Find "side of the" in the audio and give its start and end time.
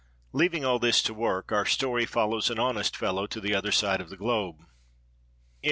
3.71-4.17